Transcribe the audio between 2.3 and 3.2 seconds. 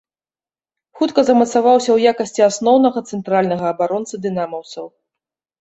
асноўнага